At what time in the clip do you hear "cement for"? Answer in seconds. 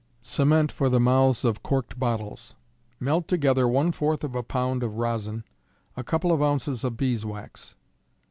0.23-0.89